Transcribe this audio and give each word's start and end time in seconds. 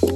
Hey 0.00 0.06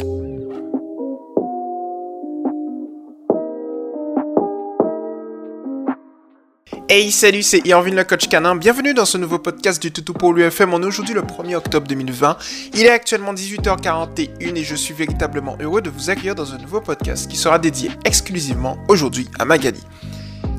salut, 7.10 7.42
c'est 7.42 7.66
Irvin 7.66 7.90
le 7.90 8.04
coach 8.04 8.28
canin. 8.28 8.54
Bienvenue 8.54 8.94
dans 8.94 9.04
ce 9.04 9.18
nouveau 9.18 9.40
podcast 9.40 9.82
du 9.82 9.90
Toutou 9.90 10.12
pour 10.12 10.34
l'UFM. 10.34 10.72
On 10.72 10.82
est 10.82 10.86
aujourd'hui 10.86 11.14
le 11.14 11.22
1er 11.22 11.56
octobre 11.56 11.88
2020. 11.88 12.36
Il 12.74 12.82
est 12.82 12.90
actuellement 12.90 13.34
18h41 13.34 14.54
et 14.54 14.62
je 14.62 14.76
suis 14.76 14.94
véritablement 14.94 15.56
heureux 15.60 15.82
de 15.82 15.90
vous 15.90 16.10
accueillir 16.10 16.36
dans 16.36 16.54
un 16.54 16.58
nouveau 16.58 16.80
podcast 16.80 17.28
qui 17.28 17.36
sera 17.36 17.58
dédié 17.58 17.90
exclusivement 18.04 18.78
aujourd'hui 18.86 19.26
à 19.40 19.44
Magali. 19.44 19.80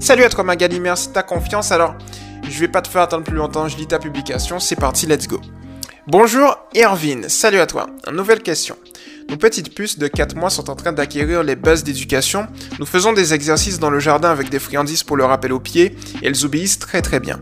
Salut 0.02 0.24
à 0.24 0.30
toi 0.30 0.44
Magali, 0.44 0.82
merci 0.82 1.08
de 1.08 1.14
ta 1.14 1.24
confiance. 1.24 1.72
Alors, 1.72 1.96
je 2.50 2.60
vais 2.60 2.68
pas 2.68 2.82
te 2.82 2.90
faire 2.90 3.04
attendre 3.04 3.24
plus 3.24 3.38
longtemps, 3.38 3.70
je 3.70 3.78
lis 3.78 3.88
ta 3.88 4.00
publication, 4.00 4.60
c'est 4.60 4.76
parti, 4.76 5.06
let's 5.06 5.30
go. 5.30 5.40
Bonjour 6.08 6.58
Irvin, 6.74 7.30
salut 7.30 7.60
à 7.60 7.68
toi. 7.68 7.88
Nouvelle 8.12 8.44
question. 8.44 8.76
Nos 9.30 9.38
petites 9.38 9.74
puces 9.74 9.98
de 9.98 10.08
4 10.08 10.36
mois 10.36 10.50
sont 10.50 10.70
en 10.70 10.76
train 10.76 10.92
d'acquérir 10.92 11.44
les 11.44 11.56
bases 11.56 11.84
d'éducation. 11.84 12.48
Nous 12.80 12.86
faisons 12.86 13.14
des 13.14 13.34
exercices 13.34 13.80
dans 13.80 13.90
le 13.90 14.00
jardin 14.00 14.30
avec 14.30 14.50
des 14.50 14.60
friandises 14.60 15.04
pour 15.04 15.18
leur 15.18 15.30
rappel 15.30 15.54
au 15.54 15.60
pied 15.60 15.96
et 16.22 16.28
elles 16.28 16.46
obéissent 16.46 16.80
très 16.80 17.02
très 17.02 17.20
bien. 17.20 17.40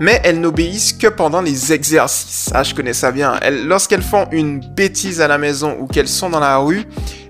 Mais 0.00 0.20
elles 0.24 0.40
n'obéissent 0.40 0.92
que 0.92 1.08
pendant 1.08 1.40
les 1.40 1.72
exercices. 1.72 2.50
Ah, 2.54 2.62
je 2.62 2.74
connais 2.74 2.92
ça 2.92 3.10
bien. 3.10 3.38
Lorsqu'elles 3.66 4.02
font 4.02 4.26
une 4.32 4.60
bêtise 4.60 5.20
à 5.20 5.28
la 5.28 5.38
maison 5.38 5.76
ou 5.80 5.86
qu'elles 5.86 6.08
sont 6.08 6.30
dans 6.30 6.40
la 6.40 6.56
rue, 6.58 6.84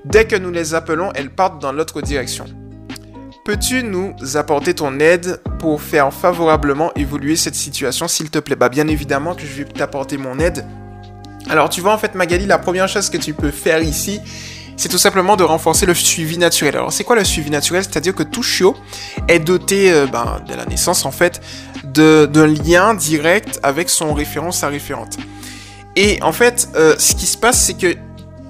dès 0.05 0.27
que 0.27 0.37
nous 0.37 0.51
les 0.51 0.75
appelons, 0.75 1.11
elles 1.15 1.31
partent 1.31 1.61
dans 1.61 1.73
l'autre 1.73 2.03
direction. 2.03 2.45
Peux-tu 3.45 3.83
nous 3.83 4.15
apporter 4.35 4.75
ton 4.75 5.01
aide 5.01 5.41
pour 5.59 5.81
faire 5.81 6.13
favorablement 6.13 6.93
évoluer 6.95 7.35
cette 7.35 7.55
situation, 7.55 8.07
s'il 8.07 8.29
te 8.29 8.39
plaît? 8.39 8.57
Bah 8.57 8.69
bien 8.69 8.87
évidemment 8.89 9.35
que 9.35 9.47
je 9.47 9.63
vais 9.63 9.65
t'apporter 9.65 10.19
mon 10.19 10.39
aide. 10.39 10.67
Alors 11.49 11.69
tu 11.71 11.81
vois 11.81 11.95
en 11.95 11.99
fait 11.99 12.15
Magali, 12.15 12.47
la 12.47 12.59
première 12.59 12.89
chose 12.89 13.09
que 13.11 13.17
tu 13.17 13.33
peux 13.33 13.51
faire 13.51 13.83
ici, 13.83 14.21
c'est 14.77 14.89
tout 14.89 14.99
simplement 14.99 15.37
de 15.37 15.45
renforcer 15.45 15.87
le 15.87 15.95
suivi 15.95 16.39
naturel. 16.39 16.77
Alors 16.77 16.93
c'est 16.93 17.05
quoi 17.05 17.17
le 17.17 17.25
suivi 17.25 17.51
naturel? 17.51 17.83
C'est-à-dire 17.83 18.15
que 18.15 18.23
tout 18.23 18.43
chiot 18.43 18.77
est 19.27 19.41
doté 19.41 19.93
euh, 19.93 20.07
ben, 20.07 20.41
de 20.47 20.55
la 20.55 20.67
naissance 20.67 21.05
en 21.05 21.11
fait 21.11 21.41
d'un 21.85 22.47
lien 22.47 22.95
direct 22.95 23.59
avec 23.63 23.89
son 23.89 24.15
référent, 24.15 24.53
sa 24.53 24.69
référente. 24.69 25.17
Et 25.97 26.23
en 26.23 26.33
fait, 26.33 26.69
euh, 26.77 26.95
ce 26.99 27.15
qui 27.15 27.27
se 27.27 27.37
passe, 27.37 27.61
c'est 27.61 27.75
que 27.75 27.97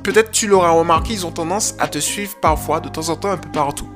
peut-être 0.03 0.31
tu 0.31 0.47
l'auras 0.47 0.71
remarqué, 0.71 1.15
ils 1.15 1.25
ont 1.25 1.31
tendance 1.31 1.75
à 1.79 1.89
te 1.89 1.99
suivre 1.99 2.35
parfois, 2.43 2.81
de 2.81 2.89
temps 2.89 3.09
en 3.09 3.17
temps, 3.17 3.31
un 3.31 3.39
peu 3.39 3.51
partout. 3.51 3.89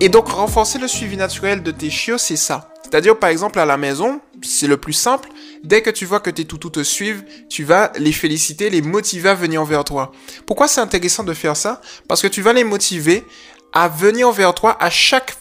Et 0.00 0.08
donc 0.08 0.28
renforcer 0.28 0.78
le 0.78 0.88
suivi 0.88 1.16
naturel 1.16 1.62
de 1.62 1.70
tes 1.70 1.90
chiots, 1.90 2.18
c'est 2.18 2.36
ça. 2.36 2.70
C'est-à-dire 2.82 3.16
par 3.18 3.30
exemple 3.30 3.60
à 3.60 3.66
la 3.66 3.76
maison, 3.76 4.20
c'est 4.42 4.66
le 4.66 4.78
plus 4.78 4.94
simple, 4.94 5.28
dès 5.62 5.82
que 5.82 5.90
tu 5.90 6.06
vois 6.06 6.20
que 6.20 6.30
tes 6.30 6.44
toutous 6.44 6.70
te 6.70 6.82
suivent, 6.82 7.24
tu 7.48 7.64
vas 7.64 7.92
les 7.98 8.12
féliciter, 8.12 8.70
les 8.70 8.82
motiver 8.82 9.28
à 9.28 9.34
venir 9.34 9.64
vers 9.64 9.84
toi. 9.84 10.12
Pourquoi 10.46 10.68
c'est 10.68 10.80
intéressant 10.80 11.24
de 11.24 11.34
faire 11.34 11.56
ça? 11.56 11.80
Parce 12.08 12.22
que 12.22 12.28
tu 12.28 12.42
vas 12.42 12.52
les 12.52 12.64
motiver 12.64 13.24
à 13.72 13.88
venir 13.88 14.30
vers 14.32 14.54
toi 14.54 14.76
à 14.80 14.90
chaque 14.90 15.36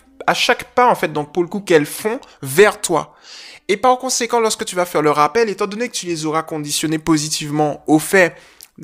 pas 0.76 0.88
en 0.88 0.95
fait 0.95 1.11
donc 1.11 1.34
pour 1.34 1.44
le 1.44 1.50
coup 1.50 1.61
qu'elles 1.61 1.86
font 1.86 2.20
vers 2.42 2.81
toi. 2.81 3.16
Et 3.67 3.78
par 3.78 3.98
conséquent, 4.00 4.39
lorsque 4.39 4.66
tu 4.66 4.76
vas 4.76 4.86
faire 4.86 5.02
le 5.02 5.11
rappel, 5.11 5.48
étant 5.50 5.67
donné 5.67 5.89
que 5.89 5.94
tu 5.94 6.08
les 6.08 6.26
auras 6.26 6.42
conditionnés 6.42 6.98
positivement 6.98 7.83
au 7.86 8.00
fait 8.00 8.36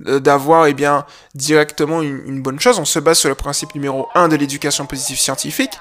euh, 0.08 0.20
d'avoir 0.20 0.68
eh 0.68 0.74
bien 0.74 1.06
directement 1.34 2.04
une, 2.04 2.42
bonne 2.42 2.60
chose, 2.60 2.78
on 2.78 2.86
se 2.86 3.00
base 3.00 3.18
sur 3.18 3.30
le 3.30 3.36
principe 3.36 3.74
numéro 3.74 4.08
1 4.14 4.28
de 4.28 4.36
l'éducation 4.36 4.86
positive 4.86 5.18
scientifique, 5.18 5.72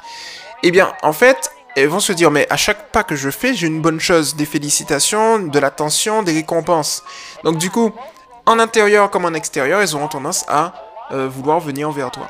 eh 0.62 0.70
bien 0.70 0.92
en 1.02 1.12
fait, 1.12 1.50
elles 1.77 1.89
vont 1.89 2.00
se 2.00 2.12
dire 2.12 2.30
mais 2.30 2.47
à 2.50 2.56
chaque 2.56 2.91
pas 2.91 3.03
que 3.03 3.17
je 3.17 3.30
fais, 3.30 3.55
j'ai 3.55 3.67
une 3.67 3.83
bonne 3.83 4.00
chose, 4.00 4.36
des 4.36 4.47
félicitations, 4.47 5.39
de 5.39 5.58
l'attention, 5.58 6.22
des 6.22 6.33
récompenses. 6.33 7.03
Donc 7.42 7.58
du 7.58 7.70
coup, 7.70 7.92
en 8.47 8.58
intérieur 8.58 9.11
comme 9.11 9.25
en 9.25 9.34
extérieur, 9.34 9.80
elles 9.80 9.95
auront 9.95 10.08
tendance 10.08 10.45
à 10.48 10.75
euh, 11.12 11.28
vouloir 11.28 11.61
venir 11.61 11.91
vers 11.91 12.11
toi. 12.11 12.28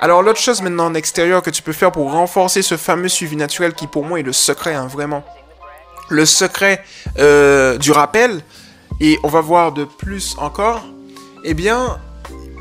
Alors 0.00 0.22
l'autre 0.22 0.40
chose 0.40 0.62
maintenant 0.62 0.86
en 0.86 0.94
extérieur 0.94 1.42
que 1.42 1.50
tu 1.50 1.62
peux 1.62 1.72
faire 1.72 1.92
pour 1.92 2.10
renforcer 2.10 2.62
ce 2.62 2.76
fameux 2.76 3.08
suivi 3.08 3.36
naturel 3.36 3.74
qui 3.74 3.86
pour 3.86 4.04
moi 4.04 4.18
est 4.18 4.22
le 4.22 4.32
secret, 4.32 4.74
hein, 4.74 4.86
vraiment. 4.86 5.24
Le 6.08 6.24
secret 6.24 6.82
euh, 7.18 7.76
du 7.78 7.92
rappel, 7.92 8.42
et 9.00 9.18
on 9.22 9.28
va 9.28 9.40
voir 9.40 9.72
de 9.72 9.84
plus 9.84 10.36
encore, 10.38 10.82
eh 11.44 11.54
bien, 11.54 11.98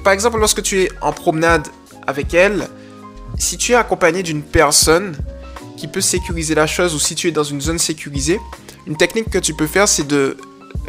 par 0.04 0.14
exemple, 0.14 0.38
lorsque 0.38 0.62
tu 0.64 0.82
es 0.82 0.90
en 1.02 1.12
promenade 1.12 1.68
avec 2.08 2.34
elle, 2.34 2.68
si 3.38 3.58
tu 3.58 3.74
es 3.74 3.76
accompagné 3.76 4.24
d'une 4.24 4.44
personne 4.44 5.16
qui 5.80 5.88
peut 5.88 6.02
sécuriser 6.02 6.56
la 6.56 6.68
chose 6.68 6.94
ou 6.94 7.00
si 7.00 7.16
tu 7.16 7.30
es 7.30 7.32
dans 7.32 7.44
une 7.44 7.62
zone 7.62 7.80
sécurisée, 7.80 8.40
une 8.86 8.98
technique 8.98 9.30
que 9.30 9.40
tu 9.40 9.54
peux 9.54 9.66
faire, 9.66 9.88
c'est 9.88 10.06
de 10.06 10.38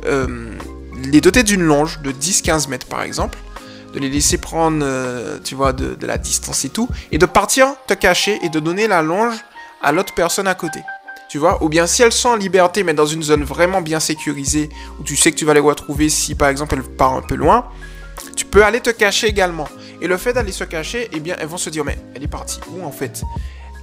euh, 0.04 0.52
les 1.12 1.20
doter 1.20 1.44
d'une 1.44 1.62
longe 1.62 2.00
de 2.00 2.10
10-15 2.10 2.68
mètres 2.68 2.88
par 2.88 3.02
exemple, 3.02 3.38
de 3.94 4.00
les 4.00 4.10
laisser 4.10 4.38
prendre, 4.38 4.80
euh, 4.82 5.38
tu 5.44 5.54
vois, 5.54 5.72
de, 5.72 5.96
la 6.04 6.18
distance 6.18 6.64
et 6.64 6.70
tout, 6.70 6.88
et 7.12 7.18
de 7.18 7.26
partir 7.26 7.68
te 7.86 7.94
cacher 7.94 8.38
et 8.42 8.48
de 8.48 8.58
donner 8.58 8.88
la 8.88 9.00
longe 9.00 9.36
à 9.80 9.92
l'autre 9.92 10.12
personne 10.12 10.48
à 10.48 10.54
côté. 10.54 10.80
Tu 11.28 11.38
vois, 11.38 11.62
ou 11.62 11.68
bien 11.68 11.86
si 11.86 12.02
elles 12.02 12.12
sont 12.12 12.30
en 12.30 12.36
liberté 12.36 12.82
mais 12.82 12.92
dans 12.92 13.06
une 13.06 13.22
zone 13.22 13.44
vraiment 13.44 13.82
bien 13.82 14.00
sécurisée, 14.00 14.68
où 14.98 15.04
tu 15.04 15.14
sais 15.14 15.30
que 15.30 15.36
tu 15.36 15.44
vas 15.44 15.54
les 15.54 15.60
retrouver 15.60 16.08
si 16.08 16.34
par 16.34 16.48
exemple 16.48 16.74
elles 16.74 16.82
partent 16.82 17.24
un 17.24 17.26
peu 17.26 17.36
loin, 17.36 17.68
tu 18.34 18.44
peux 18.44 18.64
aller 18.64 18.80
te 18.80 18.90
cacher 18.90 19.28
également. 19.28 19.68
Et 20.02 20.08
le 20.08 20.16
fait 20.16 20.32
d'aller 20.32 20.50
se 20.50 20.64
cacher, 20.64 21.08
eh 21.12 21.20
bien, 21.20 21.36
elles 21.38 21.46
vont 21.46 21.58
se 21.58 21.70
dire, 21.70 21.84
mais 21.84 21.98
elle 22.14 22.24
est 22.24 22.28
partie 22.28 22.58
où 22.72 22.84
en 22.84 22.90
fait? 22.90 23.22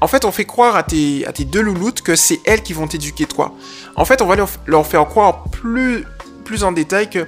En 0.02 0.08
fait, 0.08 0.26
on 0.26 0.32
fait 0.32 0.46
croire 0.46 0.76
à 0.76 0.84
tes, 0.84 1.26
à 1.26 1.34
tes 1.34 1.46
deux 1.46 1.62
louloutes 1.62 2.02
que 2.02 2.16
c'est 2.16 2.40
elles 2.46 2.62
qui 2.62 2.74
vont 2.74 2.88
t'éduquer 2.88 3.26
toi. 3.26 3.54
En 3.96 4.06
fait, 4.06 4.22
on 4.22 4.26
va 4.26 4.36
leur, 4.66 4.88
faire 4.88 5.06
croire 5.06 5.44
plus, 5.46 6.06
plus 6.46 6.64
en 6.64 6.72
détail 6.72 7.10
que... 7.10 7.28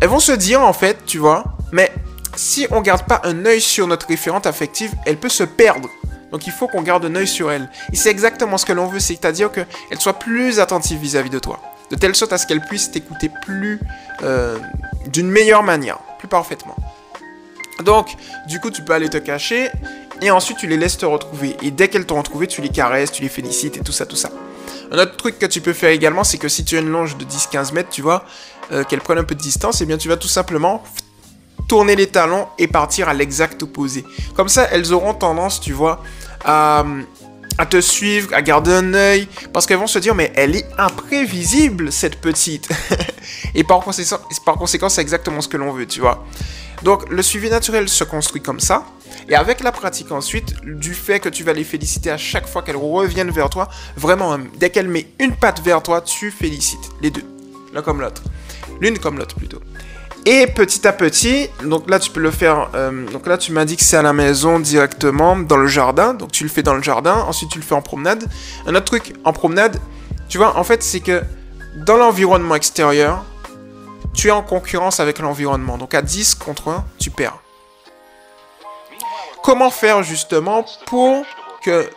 Elles 0.00 0.08
vont 0.08 0.20
se 0.20 0.32
dire, 0.32 0.60
en 0.60 0.72
fait, 0.72 0.98
tu 1.06 1.18
vois, 1.18 1.44
mais 1.72 1.90
si 2.36 2.66
on 2.70 2.82
garde 2.82 3.06
pas 3.06 3.20
un 3.24 3.46
œil 3.46 3.60
sur 3.60 3.86
notre 3.86 4.06
référente 4.06 4.46
affective, 4.46 4.92
elle 5.06 5.16
peut 5.16 5.30
se 5.30 5.42
perdre. 5.42 5.88
Donc 6.30 6.46
il 6.46 6.52
faut 6.52 6.68
qu'on 6.68 6.82
garde 6.82 7.04
un 7.04 7.14
œil 7.14 7.26
sur 7.26 7.50
elle. 7.50 7.70
Et 7.92 7.96
c'est 7.96 8.10
exactement 8.10 8.58
ce 8.58 8.66
que 8.66 8.72
l'on 8.72 8.86
veut, 8.86 9.00
c'est-à-dire 9.00 9.50
qu'elle 9.50 9.66
soit 9.98 10.18
plus 10.18 10.60
attentive 10.60 10.98
vis-à-vis 11.00 11.30
de 11.30 11.38
toi. 11.38 11.60
De 11.90 11.96
telle 11.96 12.14
sorte 12.14 12.32
à 12.32 12.38
ce 12.38 12.46
qu'elle 12.46 12.60
puisse 12.60 12.90
t'écouter 12.90 13.30
plus 13.42 13.80
euh, 14.22 14.58
d'une 15.06 15.30
meilleure 15.30 15.62
manière, 15.62 15.98
plus 16.18 16.28
parfaitement. 16.28 16.76
Donc, 17.84 18.16
du 18.48 18.60
coup, 18.60 18.70
tu 18.70 18.82
peux 18.82 18.92
aller 18.92 19.08
te 19.08 19.18
cacher 19.18 19.70
et 20.22 20.30
ensuite 20.30 20.58
tu 20.58 20.66
les 20.66 20.76
laisses 20.76 20.98
te 20.98 21.06
retrouver. 21.06 21.56
Et 21.62 21.70
dès 21.70 21.88
qu'elles 21.88 22.06
t'ont 22.06 22.18
retrouvé, 22.18 22.46
tu 22.46 22.60
les 22.62 22.68
caresses, 22.68 23.12
tu 23.12 23.22
les 23.22 23.28
félicites 23.28 23.76
et 23.76 23.80
tout 23.80 23.92
ça, 23.92 24.06
tout 24.06 24.16
ça. 24.16 24.30
Un 24.90 24.98
autre 24.98 25.16
truc 25.16 25.38
que 25.38 25.46
tu 25.46 25.60
peux 25.60 25.72
faire 25.72 25.90
également, 25.90 26.24
c'est 26.24 26.38
que 26.38 26.48
si 26.48 26.64
tu 26.64 26.76
as 26.76 26.80
une 26.80 26.90
longe 26.90 27.16
de 27.16 27.24
10-15 27.24 27.72
mètres, 27.72 27.90
tu 27.90 28.02
vois, 28.02 28.24
euh, 28.72 28.84
qu'elle 28.84 29.00
prenne 29.00 29.18
un 29.18 29.24
peu 29.24 29.34
de 29.34 29.40
distance, 29.40 29.80
et 29.80 29.84
eh 29.84 29.86
bien 29.86 29.98
tu 29.98 30.08
vas 30.08 30.16
tout 30.16 30.28
simplement 30.28 30.82
tourner 31.68 31.96
les 31.96 32.06
talons 32.06 32.46
et 32.58 32.68
partir 32.68 33.08
à 33.08 33.14
l'exact 33.14 33.62
opposé. 33.62 34.04
Comme 34.34 34.48
ça, 34.48 34.68
elles 34.70 34.92
auront 34.92 35.14
tendance, 35.14 35.60
tu 35.60 35.72
vois, 35.72 36.02
à, 36.44 36.84
te 37.68 37.80
suivre, 37.80 38.32
à 38.32 38.42
garder 38.42 38.72
un 38.72 38.94
œil, 38.94 39.28
parce 39.52 39.66
qu'elles 39.66 39.78
vont 39.78 39.86
se 39.86 39.98
dire, 39.98 40.14
mais 40.14 40.32
elle 40.36 40.54
est 40.54 40.66
imprévisible, 40.78 41.90
cette 41.90 42.20
petite. 42.20 42.68
et 43.54 43.64
par 43.64 43.80
conséquent, 43.80 44.18
par 44.44 44.56
conséquent 44.56 44.88
c'est 44.88 45.00
exactement 45.00 45.40
ce 45.40 45.48
que 45.48 45.56
l'on 45.56 45.72
veut, 45.72 45.86
tu 45.86 46.00
vois. 46.00 46.24
Donc, 46.82 47.10
le 47.10 47.22
suivi 47.22 47.50
naturel 47.50 47.88
se 47.88 48.04
construit 48.04 48.42
comme 48.42 48.60
ça. 48.60 48.84
Et 49.28 49.34
avec 49.34 49.60
la 49.60 49.72
pratique 49.72 50.12
ensuite, 50.12 50.54
du 50.64 50.94
fait 50.94 51.20
que 51.20 51.28
tu 51.28 51.44
vas 51.44 51.52
les 51.52 51.64
féliciter 51.64 52.10
à 52.10 52.16
chaque 52.16 52.46
fois 52.46 52.62
qu'elles 52.62 52.76
reviennent 52.76 53.30
vers 53.30 53.50
toi, 53.50 53.68
vraiment, 53.96 54.34
hein, 54.34 54.40
dès 54.58 54.70
qu'elle 54.70 54.88
met 54.88 55.06
une 55.18 55.34
patte 55.34 55.60
vers 55.62 55.82
toi, 55.82 56.00
tu 56.00 56.30
félicites 56.30 56.90
les 57.02 57.10
deux. 57.10 57.24
L'un 57.72 57.82
comme 57.82 58.00
l'autre. 58.00 58.22
L'une 58.80 58.98
comme 58.98 59.18
l'autre 59.18 59.36
plutôt. 59.36 59.60
Et 60.28 60.48
petit 60.48 60.86
à 60.88 60.92
petit, 60.92 61.48
donc 61.64 61.88
là 61.88 62.00
tu 62.00 62.10
peux 62.10 62.18
le 62.18 62.32
faire, 62.32 62.70
euh, 62.74 63.08
donc 63.12 63.28
là 63.28 63.38
tu 63.38 63.52
que 63.54 63.72
c'est 63.78 63.96
à 63.96 64.02
la 64.02 64.12
maison 64.12 64.58
directement, 64.58 65.36
dans 65.36 65.56
le 65.56 65.68
jardin, 65.68 66.14
donc 66.14 66.32
tu 66.32 66.42
le 66.42 66.50
fais 66.50 66.64
dans 66.64 66.74
le 66.74 66.82
jardin, 66.82 67.14
ensuite 67.28 67.48
tu 67.50 67.60
le 67.60 67.64
fais 67.64 67.76
en 67.76 67.82
promenade. 67.82 68.24
Un 68.66 68.74
autre 68.74 68.86
truc 68.86 69.14
en 69.22 69.32
promenade, 69.32 69.78
tu 70.28 70.38
vois, 70.38 70.56
en 70.58 70.64
fait 70.64 70.82
c'est 70.82 70.98
que 70.98 71.22
dans 71.76 71.96
l'environnement 71.96 72.56
extérieur, 72.56 73.24
tu 74.14 74.26
es 74.26 74.32
en 74.32 74.42
concurrence 74.42 74.98
avec 74.98 75.20
l'environnement, 75.20 75.78
donc 75.78 75.94
à 75.94 76.02
10 76.02 76.34
contre 76.34 76.70
1, 76.70 76.84
tu 76.98 77.10
perds. 77.10 77.38
Comment 79.46 79.70
faire 79.70 80.02
justement 80.02 80.64
pour 80.86 81.24
que 81.62 81.88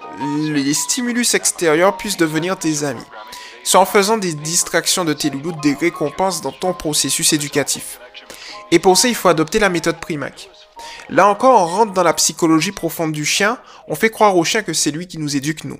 les 0.51 0.71
stimulus 0.75 1.33
extérieurs 1.33 1.97
puissent 1.97 2.15
devenir 2.15 2.59
tes 2.59 2.83
amis 2.83 3.01
C'est 3.63 3.79
en 3.79 3.85
faisant 3.85 4.17
des 4.19 4.33
distractions 4.33 5.03
de 5.03 5.13
tes 5.13 5.31
loulous, 5.31 5.53
des 5.63 5.73
récompenses 5.73 6.41
dans 6.41 6.51
ton 6.51 6.73
processus 6.73 7.33
éducatif. 7.33 7.99
Et 8.69 8.77
pour 8.77 8.99
ça, 8.99 9.07
il 9.07 9.15
faut 9.15 9.29
adopter 9.29 9.57
la 9.57 9.69
méthode 9.69 9.99
Primac. 9.99 10.51
Là 11.09 11.25
encore, 11.25 11.59
on 11.59 11.65
rentre 11.65 11.93
dans 11.93 12.03
la 12.03 12.13
psychologie 12.13 12.71
profonde 12.71 13.13
du 13.13 13.25
chien, 13.25 13.57
on 13.87 13.95
fait 13.95 14.11
croire 14.11 14.37
au 14.37 14.43
chien 14.43 14.61
que 14.61 14.73
c'est 14.73 14.91
lui 14.91 15.07
qui 15.07 15.17
nous 15.17 15.35
éduque 15.35 15.63
nous. 15.63 15.79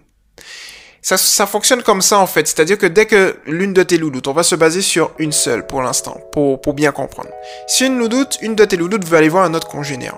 Ça, 1.04 1.46
fonctionne 1.46 1.84
comme 1.84 2.02
ça 2.02 2.18
en 2.18 2.26
fait, 2.26 2.48
c'est-à-dire 2.48 2.80
que 2.80 2.88
dès 2.88 3.06
que 3.06 3.38
l'une 3.46 3.74
de 3.74 3.84
tes 3.84 4.00
louloutes, 4.00 4.28
on 4.28 4.34
va 4.34 4.42
se 4.42 4.56
baser 4.56 4.82
sur 4.82 5.12
une 5.20 5.32
seule 5.32 5.68
pour 5.68 5.84
l'instant, 5.84 6.20
pour, 6.32 6.60
pour 6.62 6.74
bien 6.74 6.92
comprendre. 6.92 7.30
Si 7.68 7.86
une 7.86 8.00
louloute, 8.00 8.40
une 8.42 8.56
de 8.56 8.66
tes 8.66 8.76
louloutes 8.76 9.06
veut 9.06 9.20
aller 9.20 9.30
voir 9.30 9.44
un 9.44 9.54
autre 9.54 9.68
congénère, 9.68 10.18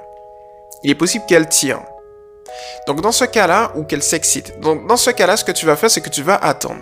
il 0.83 0.91
est 0.91 0.95
possible 0.95 1.25
qu'elle 1.27 1.47
tire. 1.47 1.81
Donc 2.87 3.01
dans 3.01 3.11
ce 3.11 3.25
cas-là, 3.25 3.71
ou 3.75 3.83
qu'elle 3.83 4.03
s'excite. 4.03 4.59
Dans 4.61 4.97
ce 4.97 5.11
cas-là, 5.11 5.37
ce 5.37 5.43
que 5.43 5.51
tu 5.51 5.65
vas 5.65 5.75
faire, 5.75 5.91
c'est 5.91 6.01
que 6.01 6.09
tu 6.09 6.23
vas 6.23 6.35
attendre. 6.35 6.81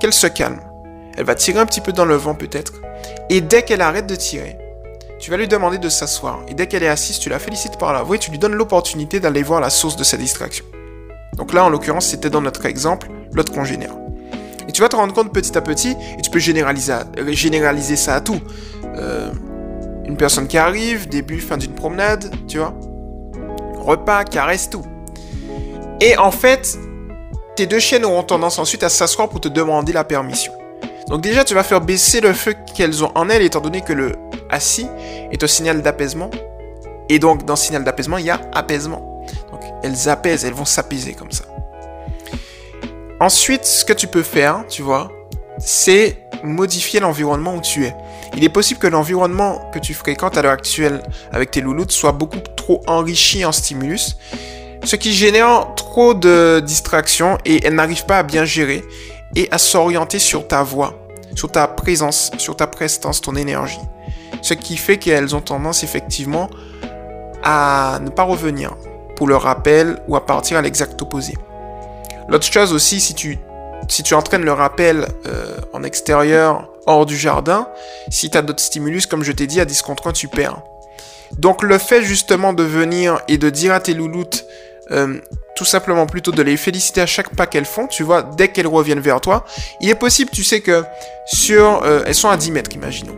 Qu'elle 0.00 0.12
se 0.12 0.26
calme. 0.26 0.60
Elle 1.16 1.24
va 1.24 1.34
tirer 1.34 1.58
un 1.58 1.66
petit 1.66 1.80
peu 1.80 1.92
dans 1.92 2.04
le 2.04 2.14
vent 2.14 2.34
peut-être. 2.34 2.74
Et 3.30 3.40
dès 3.40 3.62
qu'elle 3.62 3.80
arrête 3.80 4.06
de 4.06 4.14
tirer, 4.14 4.58
tu 5.18 5.30
vas 5.30 5.38
lui 5.38 5.48
demander 5.48 5.78
de 5.78 5.88
s'asseoir. 5.88 6.40
Et 6.48 6.54
dès 6.54 6.66
qu'elle 6.66 6.82
est 6.82 6.88
assise, 6.88 7.18
tu 7.18 7.28
la 7.28 7.38
félicites 7.38 7.78
par 7.78 7.92
la 7.92 8.02
voix 8.02 8.16
et 8.16 8.18
tu 8.18 8.30
lui 8.30 8.38
donnes 8.38 8.54
l'opportunité 8.54 9.18
d'aller 9.18 9.42
voir 9.42 9.60
la 9.60 9.70
source 9.70 9.96
de 9.96 10.04
sa 10.04 10.16
distraction. 10.16 10.64
Donc 11.36 11.52
là, 11.52 11.64
en 11.64 11.68
l'occurrence, 11.68 12.06
c'était 12.06 12.30
dans 12.30 12.42
notre 12.42 12.66
exemple, 12.66 13.08
l'autre 13.32 13.52
congénère. 13.52 13.94
Et 14.68 14.72
tu 14.72 14.82
vas 14.82 14.88
te 14.88 14.96
rendre 14.96 15.14
compte 15.14 15.32
petit 15.32 15.56
à 15.56 15.60
petit, 15.60 15.96
et 16.18 16.22
tu 16.22 16.30
peux 16.30 16.38
généraliser, 16.38 16.94
généraliser 17.28 17.96
ça 17.96 18.16
à 18.16 18.20
tout. 18.20 18.40
Euh, 18.96 19.30
une 20.04 20.16
personne 20.16 20.48
qui 20.48 20.58
arrive, 20.58 21.08
début, 21.08 21.40
fin 21.40 21.56
d'une 21.56 21.74
promenade, 21.74 22.30
tu 22.48 22.58
vois. 22.58 22.74
Repas, 23.86 24.24
caresse, 24.24 24.68
tout. 24.68 24.84
Et 26.00 26.16
en 26.18 26.32
fait, 26.32 26.76
tes 27.54 27.66
deux 27.66 27.78
chiennes 27.78 28.04
auront 28.04 28.24
tendance 28.24 28.58
ensuite 28.58 28.82
à 28.82 28.88
s'asseoir 28.88 29.28
pour 29.28 29.40
te 29.40 29.48
demander 29.48 29.92
la 29.92 30.02
permission. 30.02 30.52
Donc 31.08 31.20
déjà, 31.20 31.44
tu 31.44 31.54
vas 31.54 31.62
faire 31.62 31.80
baisser 31.80 32.20
le 32.20 32.32
feu 32.32 32.54
qu'elles 32.74 33.04
ont 33.04 33.12
en 33.14 33.28
elles, 33.28 33.42
étant 33.42 33.60
donné 33.60 33.82
que 33.82 33.92
le 33.92 34.16
assis 34.50 34.88
est 35.30 35.42
un 35.42 35.46
signal 35.46 35.82
d'apaisement. 35.82 36.30
Et 37.08 37.20
donc, 37.20 37.44
dans 37.44 37.54
ce 37.54 37.66
signal 37.66 37.84
d'apaisement, 37.84 38.18
il 38.18 38.26
y 38.26 38.30
a 38.30 38.40
apaisement. 38.52 39.24
Donc, 39.52 39.60
elles 39.84 40.08
apaisent, 40.08 40.44
elles 40.44 40.52
vont 40.52 40.64
s'apaiser 40.64 41.14
comme 41.14 41.30
ça. 41.30 41.44
Ensuite, 43.20 43.64
ce 43.64 43.84
que 43.84 43.92
tu 43.92 44.08
peux 44.08 44.24
faire, 44.24 44.64
tu 44.68 44.82
vois, 44.82 45.12
c'est 45.58 46.26
modifier 46.42 46.98
l'environnement 46.98 47.54
où 47.54 47.60
tu 47.60 47.86
es. 47.86 47.94
Il 48.36 48.42
est 48.42 48.48
possible 48.48 48.80
que 48.80 48.88
l'environnement 48.88 49.70
que 49.72 49.78
tu 49.78 49.94
fréquentes 49.94 50.36
à 50.36 50.42
l'heure 50.42 50.52
actuelle 50.52 51.02
avec 51.32 51.52
tes 51.52 51.60
louloutes 51.60 51.92
soit 51.92 52.12
beaucoup 52.12 52.40
trop 52.66 52.82
enrichi 52.88 53.44
en 53.44 53.52
stimulus, 53.52 54.16
ce 54.82 54.96
qui 54.96 55.12
génère 55.12 55.72
trop 55.76 56.14
de 56.14 56.60
distractions 56.66 57.38
et 57.44 57.64
elles 57.64 57.76
n'arrivent 57.76 58.06
pas 58.06 58.18
à 58.18 58.22
bien 58.24 58.44
gérer 58.44 58.82
et 59.36 59.46
à 59.52 59.58
s'orienter 59.58 60.18
sur 60.18 60.48
ta 60.48 60.64
voix, 60.64 60.94
sur 61.36 61.52
ta 61.52 61.68
présence, 61.68 62.32
sur 62.38 62.56
ta 62.56 62.66
prestance, 62.66 63.20
ton 63.20 63.36
énergie. 63.36 63.78
Ce 64.42 64.52
qui 64.52 64.76
fait 64.76 64.96
qu'elles 64.96 65.36
ont 65.36 65.40
tendance 65.40 65.84
effectivement 65.84 66.50
à 67.44 68.00
ne 68.02 68.10
pas 68.10 68.24
revenir 68.24 68.74
pour 69.14 69.28
le 69.28 69.36
rappel 69.36 70.02
ou 70.08 70.16
à 70.16 70.26
partir 70.26 70.58
à 70.58 70.62
l'exact 70.62 71.00
opposé. 71.00 71.34
L'autre 72.28 72.50
chose 72.50 72.72
aussi, 72.72 72.98
si 72.98 73.14
tu, 73.14 73.38
si 73.86 74.02
tu 74.02 74.14
entraînes 74.14 74.44
le 74.44 74.52
rappel 74.52 75.06
euh, 75.26 75.56
en 75.72 75.84
extérieur, 75.84 76.68
hors 76.86 77.06
du 77.06 77.16
jardin, 77.16 77.68
si 78.10 78.28
tu 78.28 78.36
as 78.36 78.42
d'autres 78.42 78.62
stimulus, 78.62 79.06
comme 79.06 79.22
je 79.22 79.30
t'ai 79.30 79.46
dit, 79.46 79.60
à 79.60 79.64
10 79.64 79.82
contre 79.82 80.08
1, 80.08 80.12
tu 80.12 80.26
perds. 80.26 80.62
Donc 81.38 81.62
le 81.62 81.78
fait 81.78 82.02
justement 82.02 82.52
de 82.52 82.62
venir 82.62 83.20
et 83.28 83.38
de 83.38 83.50
dire 83.50 83.72
à 83.72 83.80
tes 83.80 83.94
louloutes, 83.94 84.44
euh, 84.90 85.18
tout 85.56 85.64
simplement 85.64 86.06
plutôt 86.06 86.32
de 86.32 86.42
les 86.42 86.56
féliciter 86.56 87.00
à 87.00 87.06
chaque 87.06 87.34
pas 87.34 87.46
qu'elles 87.46 87.64
font, 87.64 87.86
tu 87.86 88.02
vois, 88.02 88.22
dès 88.22 88.48
qu'elles 88.48 88.66
reviennent 88.66 89.00
vers 89.00 89.20
toi, 89.20 89.44
il 89.80 89.88
est 89.88 89.94
possible, 89.94 90.30
tu 90.30 90.44
sais 90.44 90.60
que 90.60 90.84
sur... 91.26 91.82
Euh, 91.82 92.02
elles 92.06 92.14
sont 92.14 92.28
à 92.28 92.36
10 92.36 92.50
mètres, 92.52 92.72
imaginons. 92.74 93.16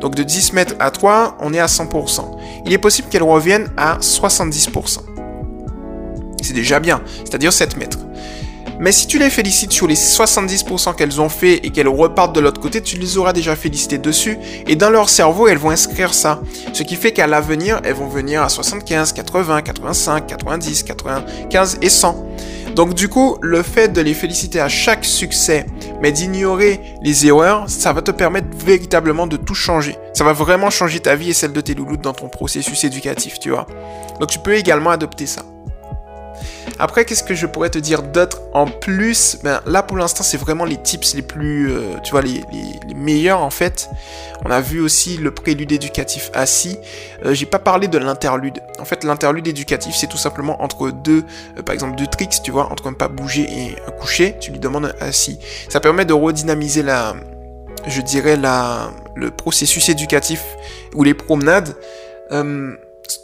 Donc 0.00 0.14
de 0.14 0.22
10 0.22 0.54
mètres 0.54 0.74
à 0.78 0.90
toi, 0.90 1.36
on 1.40 1.52
est 1.52 1.58
à 1.58 1.66
100%. 1.66 2.38
Il 2.64 2.72
est 2.72 2.78
possible 2.78 3.08
qu'elles 3.08 3.22
reviennent 3.22 3.70
à 3.76 3.98
70%. 3.98 5.00
C'est 6.42 6.54
déjà 6.54 6.80
bien, 6.80 7.02
c'est-à-dire 7.24 7.52
7 7.52 7.76
mètres. 7.76 7.98
Mais 8.80 8.92
si 8.92 9.06
tu 9.06 9.18
les 9.18 9.28
félicites 9.28 9.72
sur 9.72 9.86
les 9.86 9.94
70% 9.94 10.94
qu'elles 10.94 11.20
ont 11.20 11.28
fait 11.28 11.56
et 11.66 11.70
qu'elles 11.70 11.86
repartent 11.86 12.34
de 12.34 12.40
l'autre 12.40 12.62
côté, 12.62 12.80
tu 12.80 12.96
les 12.96 13.18
auras 13.18 13.34
déjà 13.34 13.54
félicitées 13.54 13.98
dessus. 13.98 14.38
Et 14.66 14.74
dans 14.74 14.88
leur 14.88 15.10
cerveau, 15.10 15.48
elles 15.48 15.58
vont 15.58 15.68
inscrire 15.68 16.14
ça. 16.14 16.40
Ce 16.72 16.82
qui 16.82 16.96
fait 16.96 17.12
qu'à 17.12 17.26
l'avenir, 17.26 17.82
elles 17.84 17.94
vont 17.94 18.08
venir 18.08 18.42
à 18.42 18.48
75, 18.48 19.12
80, 19.12 19.60
85, 19.60 20.26
90, 20.26 20.82
95 20.84 21.78
et 21.82 21.90
100. 21.90 22.26
Donc 22.74 22.94
du 22.94 23.08
coup, 23.08 23.36
le 23.42 23.62
fait 23.62 23.88
de 23.88 24.00
les 24.00 24.14
féliciter 24.14 24.60
à 24.60 24.68
chaque 24.68 25.04
succès, 25.04 25.66
mais 26.00 26.10
d'ignorer 26.10 26.80
les 27.02 27.26
erreurs, 27.26 27.68
ça 27.68 27.92
va 27.92 28.00
te 28.00 28.10
permettre 28.10 28.48
véritablement 28.64 29.26
de 29.26 29.36
tout 29.36 29.54
changer. 29.54 29.96
Ça 30.14 30.24
va 30.24 30.32
vraiment 30.32 30.70
changer 30.70 31.00
ta 31.00 31.16
vie 31.16 31.30
et 31.30 31.34
celle 31.34 31.52
de 31.52 31.60
tes 31.60 31.74
loulous 31.74 31.98
dans 31.98 32.14
ton 32.14 32.30
processus 32.30 32.84
éducatif, 32.84 33.38
tu 33.38 33.50
vois. 33.50 33.66
Donc 34.20 34.30
tu 34.30 34.38
peux 34.38 34.54
également 34.54 34.90
adopter 34.90 35.26
ça. 35.26 35.42
Après, 36.78 37.04
qu'est-ce 37.04 37.22
que 37.22 37.34
je 37.34 37.46
pourrais 37.46 37.70
te 37.70 37.78
dire 37.78 38.02
d'autre 38.02 38.40
en 38.52 38.66
plus? 38.66 39.38
Ben, 39.42 39.60
Là, 39.66 39.82
pour 39.82 39.96
l'instant, 39.96 40.22
c'est 40.22 40.36
vraiment 40.36 40.64
les 40.64 40.76
tips 40.76 41.14
les 41.14 41.22
plus, 41.22 41.70
euh, 41.70 41.98
tu 42.02 42.12
vois, 42.12 42.22
les, 42.22 42.42
meilleurs 42.94 43.40
en 43.40 43.50
fait. 43.50 43.88
On 44.44 44.50
a 44.50 44.60
vu 44.60 44.80
aussi 44.80 45.16
le 45.16 45.30
prélude 45.30 45.72
éducatif 45.72 46.30
assis. 46.34 46.78
Euh, 47.24 47.34
J'ai 47.34 47.46
pas 47.46 47.58
parlé 47.58 47.88
de 47.88 47.98
l'interlude. 47.98 48.60
En 48.78 48.84
fait, 48.84 49.04
l'interlude 49.04 49.46
éducatif, 49.46 49.94
c'est 49.96 50.06
tout 50.06 50.18
simplement 50.18 50.62
entre 50.62 50.90
deux, 50.90 51.24
euh, 51.58 51.62
par 51.62 51.74
exemple, 51.74 51.96
deux 51.96 52.06
tricks, 52.06 52.42
tu 52.42 52.50
vois, 52.50 52.70
entre 52.70 52.88
un 52.88 52.92
pas 52.92 53.08
bouger 53.08 53.42
et 53.42 53.76
un 53.86 53.90
coucher. 53.92 54.36
Tu 54.40 54.50
lui 54.50 54.58
demandes 54.58 54.94
assis. 55.00 55.38
Ça 55.68 55.80
permet 55.80 56.04
de 56.04 56.12
redynamiser 56.12 56.82
la, 56.82 57.14
je 57.86 58.00
dirais, 58.00 58.36
la, 58.36 58.90
le 59.14 59.30
processus 59.30 59.88
éducatif 59.88 60.42
ou 60.94 61.04
les 61.04 61.14
promenades, 61.14 61.76
euh, 62.32 62.72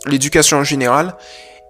l'éducation 0.06 0.58
en 0.58 0.64
général. 0.64 1.14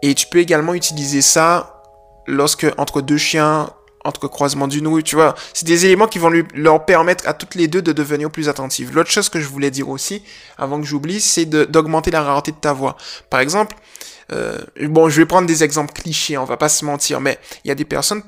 Et 0.02 0.14
tu 0.14 0.26
peux 0.26 0.38
également 0.38 0.74
utiliser 0.74 1.22
ça 1.22 1.82
lorsque 2.26 2.66
entre 2.76 3.00
deux 3.00 3.16
chiens, 3.16 3.70
entre 4.04 4.28
croisements 4.28 4.68
d'une 4.68 4.86
rue, 4.88 5.02
tu 5.02 5.16
vois, 5.16 5.34
c'est 5.52 5.66
des 5.66 5.86
éléments 5.86 6.06
qui 6.06 6.18
vont 6.18 6.30
leur 6.54 6.84
permettre 6.84 7.26
à 7.28 7.34
toutes 7.34 7.54
les 7.54 7.68
deux 7.68 7.82
de 7.82 7.92
devenir 7.92 8.30
plus 8.30 8.48
attentives. 8.48 8.94
L'autre 8.94 9.10
chose 9.10 9.28
que 9.28 9.40
je 9.40 9.48
voulais 9.48 9.70
dire 9.70 9.88
aussi, 9.88 10.22
avant 10.58 10.80
que 10.80 10.86
j'oublie, 10.86 11.20
c'est 11.20 11.44
d'augmenter 11.44 12.10
la 12.10 12.22
rareté 12.22 12.52
de 12.52 12.56
ta 12.56 12.72
voix. 12.72 12.96
Par 13.30 13.40
exemple, 13.40 13.76
euh, 14.32 14.58
bon, 14.82 15.08
je 15.08 15.20
vais 15.20 15.26
prendre 15.26 15.46
des 15.46 15.64
exemples 15.64 15.92
clichés, 15.92 16.38
on 16.38 16.44
va 16.44 16.56
pas 16.56 16.68
se 16.68 16.84
mentir, 16.84 17.20
mais 17.20 17.38
il 17.64 17.68
y 17.68 17.70
a 17.70 17.74
des 17.74 17.84
personnes 17.84 18.22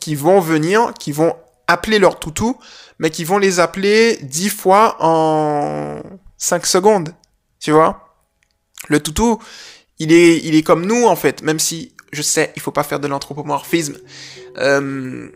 qui 0.00 0.14
vont 0.14 0.40
venir, 0.40 0.92
qui 0.98 1.12
vont 1.12 1.34
appeler 1.66 1.98
leur 1.98 2.18
toutou, 2.18 2.58
mais 2.98 3.10
qui 3.10 3.24
vont 3.24 3.38
les 3.38 3.60
appeler 3.60 4.18
dix 4.22 4.50
fois 4.50 4.96
en 5.00 6.00
cinq 6.36 6.66
secondes, 6.66 7.14
tu 7.58 7.72
vois. 7.72 8.06
Le 8.88 9.00
toutou, 9.00 9.38
il 10.00 10.12
est, 10.12 10.38
il 10.38 10.56
est 10.56 10.62
comme 10.62 10.84
nous 10.84 11.06
en 11.06 11.14
fait, 11.14 11.42
même 11.42 11.60
si 11.60 11.92
je 12.12 12.22
sais, 12.22 12.52
il 12.56 12.62
faut 12.62 12.72
pas 12.72 12.82
faire 12.82 12.98
de 12.98 13.06
l'anthropomorphisme. 13.06 13.96
Euh, 14.58 15.28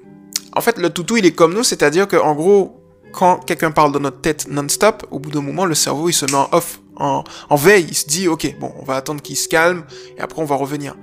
en 0.53 0.61
fait, 0.61 0.79
le 0.79 0.91
toutou, 0.91 1.17
il 1.17 1.27
est 1.27 1.33
comme 1.33 1.55
nous, 1.55 1.63
c'est-à-dire 1.63 2.09
que 2.09 2.17
en 2.17 2.35
gros, 2.35 2.81
quand 3.13 3.39
quelqu'un 3.45 3.71
parle 3.71 3.93
dans 3.93 4.01
notre 4.01 4.21
tête 4.21 4.49
non-stop, 4.49 5.07
au 5.11 5.19
bout 5.19 5.31
d'un 5.31 5.41
moment, 5.41 5.67
le 5.67 5.75
cerveau, 5.75 6.09
il 6.09 6.13
se 6.13 6.27
met 6.27 6.35
en 6.35 6.49
off, 6.53 6.81
en, 6.97 7.25
veille. 7.57 7.87
Il 7.89 7.95
se 7.95 8.07
dit, 8.07 8.29
ok, 8.29 8.57
bon, 8.59 8.73
on 8.81 8.85
va 8.85 8.97
attendre 8.97 9.23
qu'il 9.23 9.37
se 9.37 9.49
calme, 9.49 9.85
et 10.17 10.21
après, 10.21 10.43
on 10.43 10.45
va 10.45 10.57
revenir. 10.57 10.97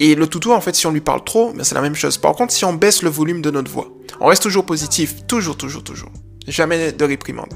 Et 0.00 0.14
le 0.14 0.26
toutou, 0.26 0.52
en 0.52 0.60
fait, 0.60 0.74
si 0.74 0.86
on 0.86 0.90
lui 0.90 1.00
parle 1.00 1.24
trop, 1.24 1.52
ben, 1.52 1.64
c'est 1.64 1.74
la 1.74 1.80
même 1.80 1.94
chose. 1.94 2.18
Par 2.18 2.34
contre, 2.34 2.52
si 2.52 2.64
on 2.64 2.74
baisse 2.74 3.02
le 3.02 3.10
volume 3.10 3.40
de 3.40 3.50
notre 3.50 3.70
voix, 3.70 3.88
on 4.20 4.26
reste 4.26 4.42
toujours 4.42 4.66
positif, 4.66 5.26
toujours, 5.26 5.56
toujours, 5.56 5.84
toujours. 5.84 6.10
Jamais 6.46 6.92
de 6.92 7.04
réprimande. 7.04 7.54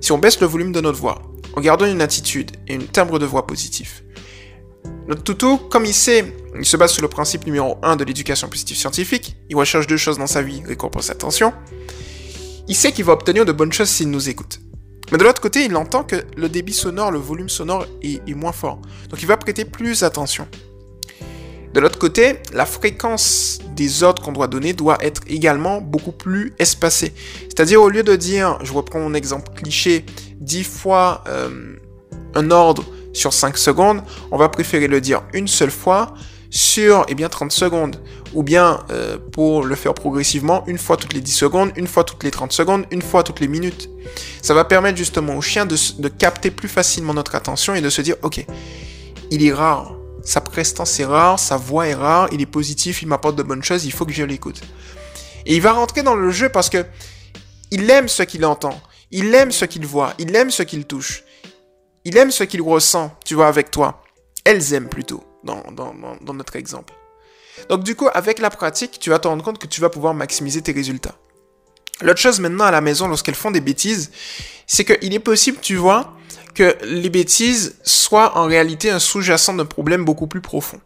Si 0.00 0.12
on 0.12 0.18
baisse 0.18 0.40
le 0.40 0.46
volume 0.46 0.72
de 0.72 0.80
notre 0.80 0.98
voix, 0.98 1.20
en 1.54 1.60
gardant 1.60 1.86
une 1.86 2.00
attitude 2.00 2.52
et 2.66 2.74
une 2.74 2.86
timbre 2.86 3.18
de 3.18 3.26
voix 3.26 3.46
positif, 3.46 4.02
notre 5.08 5.24
toutou, 5.24 5.56
comme 5.56 5.84
il 5.84 5.94
sait, 5.94 6.32
il 6.58 6.64
se 6.64 6.76
base 6.76 6.92
sur 6.92 7.02
le 7.02 7.08
principe 7.08 7.46
numéro 7.46 7.78
1 7.82 7.96
de 7.96 8.04
l'éducation 8.04 8.48
positive 8.48 8.76
scientifique, 8.76 9.36
il 9.48 9.56
recherche 9.56 9.86
deux 9.86 9.96
choses 9.96 10.18
dans 10.18 10.26
sa 10.26 10.42
vie, 10.42 10.62
récompense 10.66 11.10
attention, 11.10 11.52
il 12.68 12.76
sait 12.76 12.92
qu'il 12.92 13.04
va 13.04 13.12
obtenir 13.12 13.44
de 13.44 13.52
bonnes 13.52 13.72
choses 13.72 13.88
s'il 13.88 14.10
nous 14.10 14.28
écoute. 14.28 14.60
Mais 15.10 15.18
de 15.18 15.24
l'autre 15.24 15.42
côté, 15.42 15.64
il 15.64 15.76
entend 15.76 16.04
que 16.04 16.16
le 16.36 16.48
débit 16.48 16.72
sonore, 16.72 17.10
le 17.10 17.18
volume 17.18 17.48
sonore 17.48 17.86
est, 18.02 18.26
est 18.26 18.34
moins 18.34 18.52
fort. 18.52 18.80
Donc 19.10 19.20
il 19.20 19.26
va 19.26 19.36
prêter 19.36 19.64
plus 19.64 20.04
attention. 20.04 20.48
De 21.74 21.80
l'autre 21.80 21.98
côté, 21.98 22.38
la 22.52 22.66
fréquence 22.66 23.58
des 23.74 24.02
ordres 24.02 24.22
qu'on 24.22 24.32
doit 24.32 24.46
donner 24.46 24.74
doit 24.74 24.98
être 25.02 25.22
également 25.26 25.80
beaucoup 25.80 26.12
plus 26.12 26.54
espacée. 26.58 27.14
C'est-à-dire 27.44 27.82
au 27.82 27.88
lieu 27.88 28.02
de 28.02 28.14
dire, 28.14 28.58
je 28.62 28.72
reprends 28.72 29.00
mon 29.00 29.14
exemple 29.14 29.52
cliché, 29.54 30.04
10 30.40 30.64
fois 30.64 31.24
euh, 31.28 31.76
un 32.34 32.50
ordre 32.50 32.84
sur 33.12 33.32
5 33.32 33.56
secondes, 33.56 34.02
on 34.30 34.36
va 34.36 34.48
préférer 34.48 34.88
le 34.88 35.00
dire 35.00 35.22
une 35.32 35.48
seule 35.48 35.70
fois 35.70 36.14
sur 36.50 37.06
eh 37.08 37.14
bien 37.14 37.30
30 37.30 37.50
secondes 37.50 37.96
ou 38.34 38.42
bien 38.42 38.84
euh, 38.90 39.16
pour 39.32 39.64
le 39.64 39.74
faire 39.74 39.94
progressivement 39.94 40.64
une 40.66 40.76
fois 40.76 40.98
toutes 40.98 41.14
les 41.14 41.22
10 41.22 41.32
secondes, 41.32 41.70
une 41.76 41.86
fois 41.86 42.04
toutes 42.04 42.24
les 42.24 42.30
30 42.30 42.52
secondes, 42.52 42.84
une 42.90 43.00
fois 43.00 43.22
toutes 43.22 43.40
les 43.40 43.48
minutes. 43.48 43.88
Ça 44.42 44.52
va 44.52 44.64
permettre 44.64 44.98
justement 44.98 45.36
au 45.36 45.40
chien 45.40 45.64
de, 45.64 45.76
de 45.98 46.08
capter 46.08 46.50
plus 46.50 46.68
facilement 46.68 47.14
notre 47.14 47.34
attention 47.34 47.74
et 47.74 47.80
de 47.80 47.88
se 47.88 48.02
dire 48.02 48.16
ok, 48.22 48.44
il 49.30 49.46
est 49.46 49.52
rare, 49.52 49.94
sa 50.22 50.42
prestance 50.42 51.00
est 51.00 51.06
rare, 51.06 51.38
sa 51.38 51.56
voix 51.56 51.88
est 51.88 51.94
rare, 51.94 52.28
il 52.32 52.40
est 52.42 52.46
positif, 52.46 53.00
il 53.02 53.08
m'apporte 53.08 53.36
de 53.36 53.42
bonnes 53.42 53.64
choses, 53.64 53.86
il 53.86 53.92
faut 53.92 54.04
que 54.04 54.12
je 54.12 54.22
l'écoute. 54.22 54.60
Et 55.46 55.56
il 55.56 55.62
va 55.62 55.72
rentrer 55.72 56.02
dans 56.02 56.14
le 56.14 56.30
jeu 56.30 56.48
parce 56.50 56.68
que 56.68 56.84
il 57.70 57.88
aime 57.90 58.08
ce 58.08 58.22
qu'il 58.22 58.44
entend, 58.44 58.78
il 59.10 59.34
aime 59.34 59.50
ce 59.52 59.64
qu'il 59.64 59.86
voit, 59.86 60.12
il 60.18 60.36
aime 60.36 60.50
ce 60.50 60.62
qu'il 60.62 60.84
touche. 60.84 61.24
Il 62.04 62.16
aime 62.16 62.30
ce 62.30 62.44
qu'il 62.44 62.62
ressent, 62.62 63.16
tu 63.24 63.34
vois, 63.34 63.48
avec 63.48 63.70
toi. 63.70 64.02
Elles 64.44 64.74
aiment 64.74 64.88
plutôt, 64.88 65.22
dans, 65.44 65.62
notre 66.34 66.56
exemple. 66.56 66.94
Donc 67.68 67.84
du 67.84 67.94
coup, 67.94 68.08
avec 68.12 68.38
la 68.38 68.50
pratique, 68.50 68.98
tu 68.98 69.10
vas 69.10 69.18
te 69.18 69.28
rendre 69.28 69.44
compte 69.44 69.58
que 69.58 69.66
tu 69.66 69.80
vas 69.80 69.90
pouvoir 69.90 70.14
maximiser 70.14 70.62
tes 70.62 70.72
résultats. 70.72 71.14
L'autre 72.00 72.20
chose 72.20 72.40
maintenant 72.40 72.64
à 72.64 72.70
la 72.70 72.80
maison, 72.80 73.06
lorsqu'elles 73.06 73.36
font 73.36 73.50
des 73.50 73.60
bêtises, 73.60 74.10
c'est 74.66 74.84
qu'il 74.84 75.14
est 75.14 75.20
possible, 75.20 75.58
tu 75.60 75.76
vois, 75.76 76.14
que 76.54 76.76
les 76.82 77.10
bêtises 77.10 77.76
soient 77.84 78.36
en 78.36 78.46
réalité 78.46 78.90
un 78.90 78.98
sous-jacent 78.98 79.54
d'un 79.54 79.64
problème 79.64 80.04
beaucoup 80.04 80.26
plus 80.26 80.40
profond. 80.40 80.80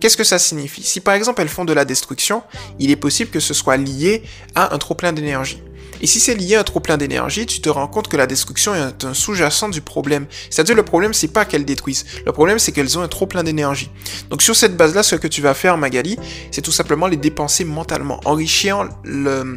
Qu'est-ce 0.00 0.16
que 0.16 0.24
ça 0.24 0.38
signifie? 0.38 0.82
Si 0.82 1.00
par 1.00 1.14
exemple 1.14 1.42
elles 1.42 1.48
font 1.48 1.64
de 1.64 1.72
la 1.72 1.84
destruction, 1.84 2.42
il 2.78 2.90
est 2.90 2.96
possible 2.96 3.30
que 3.30 3.40
ce 3.40 3.54
soit 3.54 3.76
lié 3.76 4.22
à 4.54 4.74
un 4.74 4.78
trop 4.78 4.94
plein 4.94 5.12
d'énergie. 5.12 5.62
Et 6.02 6.06
si 6.06 6.20
c'est 6.20 6.34
lié 6.34 6.56
à 6.56 6.60
un 6.60 6.64
trop 6.64 6.80
plein 6.80 6.96
d'énergie, 6.96 7.46
tu 7.46 7.60
te 7.60 7.68
rends 7.68 7.86
compte 7.86 8.08
que 8.08 8.16
la 8.16 8.26
destruction 8.26 8.74
est 8.74 9.04
un 9.04 9.14
sous-jacent 9.14 9.68
du 9.68 9.80
problème. 9.80 10.26
C'est-à-dire 10.50 10.74
le 10.74 10.82
problème, 10.82 11.14
c'est 11.14 11.28
pas 11.28 11.44
qu'elles 11.44 11.64
détruisent. 11.64 12.04
Le 12.26 12.32
problème, 12.32 12.58
c'est 12.58 12.72
qu'elles 12.72 12.98
ont 12.98 13.02
un 13.02 13.08
trop 13.08 13.26
plein 13.26 13.44
d'énergie. 13.44 13.88
Donc 14.28 14.42
sur 14.42 14.56
cette 14.56 14.76
base-là, 14.76 15.04
ce 15.04 15.14
que 15.14 15.28
tu 15.28 15.40
vas 15.40 15.54
faire, 15.54 15.78
Magali, 15.78 16.18
c'est 16.50 16.62
tout 16.62 16.72
simplement 16.72 17.06
les 17.06 17.16
dépenser 17.16 17.64
mentalement, 17.64 18.20
enrichir 18.24 18.88
le 19.04 19.56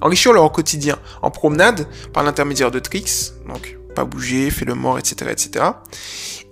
enrichir 0.00 0.32
leur 0.32 0.50
quotidien 0.50 0.98
en 1.20 1.30
promenade 1.30 1.86
par 2.14 2.22
l'intermédiaire 2.22 2.70
de 2.70 2.78
tricks, 2.78 3.32
donc 3.46 3.76
pas 3.90 4.04
bouger, 4.04 4.50
fais 4.50 4.64
le 4.64 4.74
mort, 4.74 4.98
etc., 4.98 5.30
etc. 5.30 5.64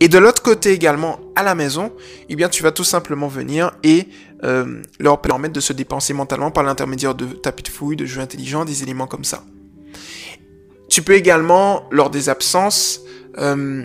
Et 0.00 0.08
de 0.08 0.18
l'autre 0.18 0.42
côté 0.42 0.72
également, 0.72 1.18
à 1.34 1.42
la 1.42 1.54
maison, 1.54 1.92
eh 2.28 2.36
bien, 2.36 2.48
tu 2.48 2.62
vas 2.62 2.72
tout 2.72 2.84
simplement 2.84 3.28
venir 3.28 3.72
et 3.82 4.08
euh, 4.44 4.82
leur 5.00 5.20
permettre 5.20 5.54
de 5.54 5.60
se 5.60 5.72
dépenser 5.72 6.12
mentalement 6.12 6.50
par 6.50 6.62
l'intermédiaire 6.62 7.14
de 7.14 7.26
tapis 7.26 7.64
de 7.64 7.68
fouille, 7.68 7.96
de 7.96 8.06
jeux 8.06 8.20
intelligents, 8.20 8.64
des 8.64 8.82
éléments 8.82 9.06
comme 9.06 9.24
ça. 9.24 9.42
Tu 10.88 11.02
peux 11.02 11.14
également, 11.14 11.84
lors 11.90 12.10
des 12.10 12.28
absences, 12.28 13.00
euh, 13.38 13.84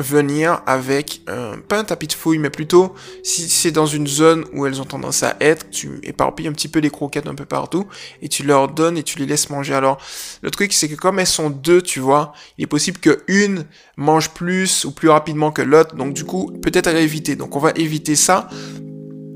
venir 0.00 0.62
avec, 0.66 1.22
euh, 1.28 1.56
pas 1.68 1.78
un 1.78 1.84
tapis 1.84 2.06
de 2.06 2.12
fouille, 2.12 2.38
mais 2.38 2.50
plutôt, 2.50 2.94
si 3.22 3.48
c'est 3.48 3.70
dans 3.70 3.86
une 3.86 4.06
zone 4.06 4.44
où 4.52 4.66
elles 4.66 4.80
ont 4.80 4.84
tendance 4.84 5.22
à 5.22 5.36
être, 5.40 5.70
tu 5.70 6.00
éparpilles 6.02 6.48
un 6.48 6.52
petit 6.52 6.68
peu 6.68 6.78
les 6.80 6.90
croquettes 6.90 7.26
un 7.26 7.34
peu 7.34 7.44
partout, 7.44 7.86
et 8.22 8.28
tu 8.28 8.42
leur 8.42 8.68
donnes 8.68 8.98
et 8.98 9.02
tu 9.02 9.18
les 9.18 9.26
laisses 9.26 9.50
manger. 9.50 9.74
Alors, 9.74 9.98
le 10.42 10.50
truc, 10.50 10.72
c'est 10.72 10.88
que 10.88 10.94
comme 10.94 11.18
elles 11.18 11.26
sont 11.26 11.50
deux, 11.50 11.82
tu 11.82 12.00
vois, 12.00 12.32
il 12.58 12.64
est 12.64 12.66
possible 12.66 12.98
que 12.98 13.22
une 13.28 13.64
mange 13.96 14.30
plus 14.30 14.84
ou 14.84 14.92
plus 14.92 15.08
rapidement 15.08 15.50
que 15.50 15.62
l'autre, 15.62 15.94
donc 15.94 16.14
du 16.14 16.24
coup, 16.24 16.52
peut-être 16.62 16.88
à 16.88 16.92
éviter. 16.92 17.36
Donc, 17.36 17.56
on 17.56 17.60
va 17.60 17.72
éviter 17.76 18.16
ça. 18.16 18.48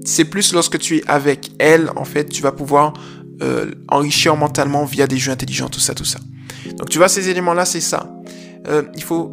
C'est 0.04 0.24
plus 0.24 0.52
lorsque 0.52 0.78
tu 0.78 0.98
es 0.98 1.04
avec 1.06 1.52
elle, 1.58 1.90
en 1.96 2.04
fait, 2.04 2.26
tu 2.26 2.42
vas 2.42 2.52
pouvoir 2.52 2.94
euh, 3.42 3.72
enrichir 3.88 4.36
mentalement 4.36 4.84
via 4.84 5.06
des 5.06 5.16
jeux 5.16 5.32
intelligents, 5.32 5.68
tout 5.68 5.80
ça, 5.80 5.94
tout 5.94 6.04
ça. 6.04 6.18
Donc, 6.76 6.88
tu 6.88 6.98
vois, 6.98 7.08
ces 7.08 7.28
éléments-là, 7.28 7.64
c'est 7.64 7.80
ça. 7.80 8.10
Euh, 8.68 8.82
il 8.94 9.02
faut, 9.02 9.32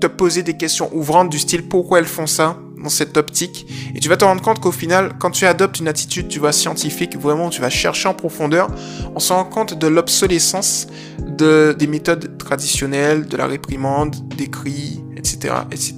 te 0.00 0.06
poser 0.06 0.42
des 0.42 0.56
questions 0.56 0.90
ouvrantes 0.92 1.30
du 1.30 1.38
style 1.38 1.68
pourquoi 1.68 1.98
elles 1.98 2.06
font 2.06 2.26
ça 2.26 2.58
dans 2.82 2.88
cette 2.88 3.16
optique. 3.16 3.66
Et 3.94 4.00
tu 4.00 4.08
vas 4.08 4.16
te 4.16 4.24
rendre 4.24 4.42
compte 4.42 4.60
qu'au 4.60 4.72
final, 4.72 5.12
quand 5.18 5.30
tu 5.30 5.46
adoptes 5.46 5.80
une 5.80 5.88
attitude, 5.88 6.28
tu 6.28 6.38
vois, 6.38 6.52
scientifique, 6.52 7.16
vraiment, 7.16 7.50
tu 7.50 7.60
vas 7.60 7.70
chercher 7.70 8.08
en 8.08 8.14
profondeur, 8.14 8.68
on 9.14 9.18
se 9.18 9.32
rend 9.32 9.44
compte 9.44 9.74
de 9.74 9.86
l'obsolescence 9.86 10.86
de, 11.18 11.74
des 11.76 11.86
méthodes 11.86 12.38
traditionnelles, 12.38 13.26
de 13.26 13.36
la 13.36 13.46
réprimande, 13.46 14.16
des 14.36 14.48
cris, 14.48 15.02
etc., 15.16 15.54
etc. 15.72 15.96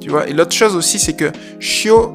Tu 0.00 0.10
vois, 0.10 0.28
et 0.28 0.32
l'autre 0.32 0.52
chose 0.52 0.76
aussi, 0.76 0.98
c'est 0.98 1.14
que 1.14 1.32
Shio, 1.58 2.14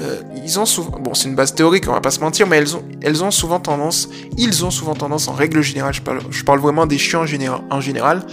euh, 0.00 0.20
ils 0.44 0.60
ont 0.60 0.66
souvent, 0.66 0.98
bon, 1.00 1.14
c'est 1.14 1.28
une 1.28 1.34
base 1.34 1.54
théorique, 1.54 1.88
on 1.88 1.92
va 1.92 2.00
pas 2.00 2.12
se 2.12 2.20
mentir, 2.20 2.46
mais 2.46 2.58
elles 2.58 2.76
ont, 2.76 2.84
elles 3.00 3.24
ont 3.24 3.30
souvent 3.30 3.58
tendance, 3.58 4.08
ils 4.38 4.64
ont 4.64 4.70
souvent 4.70 4.94
tendance, 4.94 5.26
en 5.26 5.32
règle 5.32 5.60
générale, 5.60 5.92
je 5.92 6.02
parle, 6.02 6.20
je 6.30 6.44
parle 6.44 6.60
vraiment 6.60 6.86
des 6.86 6.98
chiens 6.98 7.20
en 7.20 7.26
général, 7.26 7.62
en 7.70 7.80
général 7.80 8.24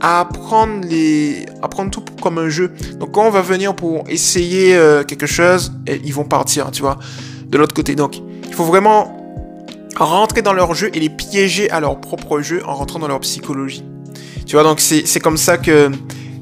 à 0.00 0.20
apprendre 0.20 0.86
les 0.86 1.46
apprendre 1.62 1.90
tout 1.90 2.04
comme 2.20 2.38
un 2.38 2.48
jeu. 2.48 2.72
Donc 2.98 3.12
quand 3.12 3.26
on 3.26 3.30
va 3.30 3.42
venir 3.42 3.74
pour 3.74 4.04
essayer 4.08 4.74
euh, 4.74 5.04
quelque 5.04 5.26
chose, 5.26 5.72
ils 5.86 6.14
vont 6.14 6.24
partir, 6.24 6.70
tu 6.70 6.82
vois, 6.82 6.98
de 7.46 7.58
l'autre 7.58 7.74
côté. 7.74 7.94
Donc 7.94 8.20
il 8.46 8.54
faut 8.54 8.64
vraiment 8.64 9.16
rentrer 9.96 10.42
dans 10.42 10.52
leur 10.52 10.74
jeu 10.74 10.90
et 10.94 11.00
les 11.00 11.10
piéger 11.10 11.70
à 11.70 11.80
leur 11.80 12.00
propre 12.00 12.40
jeu 12.40 12.62
en 12.66 12.74
rentrant 12.74 12.98
dans 12.98 13.08
leur 13.08 13.20
psychologie. 13.20 13.84
Tu 14.46 14.56
vois, 14.56 14.64
donc 14.64 14.80
c'est 14.80 15.20
comme 15.20 15.36
ça 15.36 15.58
que 15.58 15.90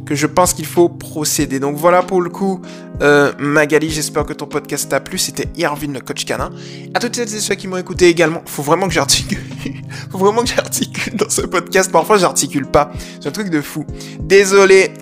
que 0.08 0.14
je 0.14 0.26
pense 0.26 0.54
qu'il 0.54 0.64
faut 0.64 0.88
procéder. 0.88 1.60
Donc 1.60 1.76
voilà 1.76 2.02
pour 2.02 2.22
le 2.22 2.30
coup, 2.30 2.62
euh, 3.02 3.30
Magali, 3.38 3.90
j'espère 3.90 4.24
que 4.24 4.32
ton 4.32 4.46
podcast 4.46 4.88
t'a 4.88 5.00
plu. 5.00 5.18
C'était 5.18 5.48
Irvin, 5.58 5.92
le 5.92 6.00
coach 6.00 6.24
canin. 6.24 6.50
À 6.94 6.98
toutes 6.98 7.14
celles 7.16 7.34
et 7.34 7.40
ceux 7.40 7.56
qui 7.56 7.68
m'ont 7.68 7.76
écouté 7.76 8.08
également, 8.08 8.40
faut 8.46 8.62
vraiment 8.62 8.88
que 8.88 8.94
j'articule. 8.94 9.44
faut 10.10 10.16
vraiment 10.16 10.42
que 10.42 10.48
j'articule 10.48 11.14
dans 11.14 11.28
ce 11.28 11.42
podcast. 11.42 11.92
Parfois, 11.92 12.16
j'articule 12.16 12.66
pas. 12.66 12.90
C'est 13.20 13.28
un 13.28 13.32
truc 13.32 13.50
de 13.50 13.60
fou. 13.60 13.84
Désolé. 14.18 14.94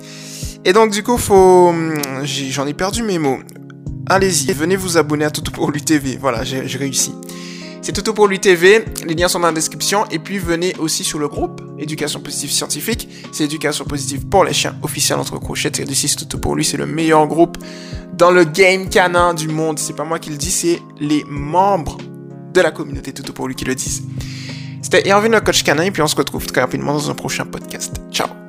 Et 0.65 0.73
donc, 0.73 0.91
du 0.91 1.05
coup, 1.05 1.19
faut, 1.19 1.73
j'en 2.25 2.67
ai 2.67 2.75
perdu 2.75 3.05
mes 3.05 3.21
mots. 3.21 3.39
Allez-y, 4.09 4.53
venez 4.53 4.75
vous 4.75 4.99
abonner 4.99 5.25
à 5.25 5.31
Toto 5.31 5.53
pour 5.53 5.71
l'UTV. 5.71 6.19
Voilà, 6.21 6.43
j'ai 6.43 6.79
réussi. 6.79 7.13
C'est 7.87 8.03
tout 8.03 8.13
pour 8.15 8.27
lui 8.27 8.41
TV, 8.41 8.85
les 9.07 9.15
liens 9.15 9.29
sont 9.29 9.39
dans 9.39 9.47
la 9.47 9.53
description. 9.53 10.07
Et 10.11 10.19
puis 10.19 10.39
venez 10.39 10.75
aussi 10.81 11.05
sur 11.05 11.21
le 11.21 11.29
groupe 11.29 11.63
Éducation 11.79 12.19
Positive 12.19 12.51
Scientifique, 12.51 13.09
c'est 13.31 13.45
Éducation 13.45 13.85
Positive 13.85 14.27
pour 14.27 14.43
les 14.43 14.53
chiens 14.53 14.75
officiels 14.83 15.21
entre 15.21 15.39
crochets, 15.39 15.71
et 15.79 15.95
c'est 15.95 16.29
tout 16.29 16.41
pour 16.41 16.57
lui, 16.57 16.65
c'est 16.65 16.79
le 16.79 16.87
meilleur 16.87 17.29
groupe 17.29 17.59
dans 18.15 18.33
le 18.33 18.43
game 18.43 18.89
canin 18.89 19.35
du 19.35 19.47
monde, 19.47 19.79
c'est 19.79 19.95
pas 19.95 20.03
moi 20.03 20.19
qui 20.19 20.31
le 20.31 20.37
dis, 20.37 20.51
c'est 20.51 20.83
les 20.99 21.23
membres 21.29 21.99
de 22.53 22.61
la 22.61 22.73
communauté. 22.73 23.13
Tout 23.13 23.33
pour 23.33 23.47
lui 23.47 23.55
qui 23.55 23.65
le 23.65 23.77
disent. 23.77 24.03
C'était 24.83 25.07
Irvin 25.07 25.29
le 25.29 25.41
coach 25.41 25.63
canin. 25.63 25.85
Et 25.85 25.93
puis 25.93 26.03
on 26.03 26.09
se 26.09 26.17
retrouve 26.17 26.45
très 26.45 26.63
rapidement 26.63 26.93
dans 26.93 27.09
un 27.09 27.15
prochain 27.15 27.45
podcast. 27.45 28.01
Ciao 28.11 28.46